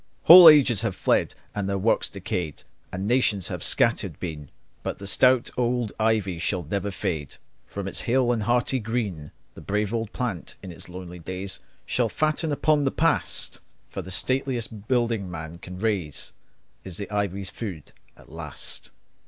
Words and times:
Whole 0.23 0.49
ages 0.49 0.81
have 0.81 0.95
fled, 0.95 1.35
and 1.53 1.69
their 1.69 1.77
works 1.77 2.09
decayed, 2.09 2.63
And 2.91 3.05
nations 3.05 3.49
have 3.49 3.63
scattered 3.63 4.19
been; 4.19 4.49
But 4.81 4.97
the 4.97 5.05
stout 5.05 5.51
old 5.57 5.93
ivy 5.99 6.39
shall 6.39 6.63
never 6.63 6.89
fade 6.89 7.35
From 7.65 7.87
its 7.87 8.01
hale 8.01 8.31
and 8.31 8.41
hearty 8.41 8.79
green. 8.79 9.29
The 9.53 9.61
brave 9.61 9.93
old 9.93 10.11
plant 10.11 10.55
in 10.63 10.71
its 10.71 10.89
lonely 10.89 11.19
days 11.19 11.59
Shall 11.85 12.09
fatten 12.09 12.51
upon 12.51 12.83
the 12.83 12.89
past; 12.89 13.59
For 13.91 14.01
the 14.01 14.09
stateliest 14.09 14.87
building 14.87 15.29
man 15.29 15.59
can 15.59 15.77
raise 15.77 16.33
Is 16.83 16.97
the 16.97 17.07
ivy's 17.11 17.51
food 17.51 17.91
at 18.17 18.31
last. 18.31 18.89